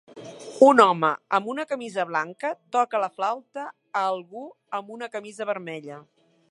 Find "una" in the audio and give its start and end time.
1.53-1.65, 4.99-5.13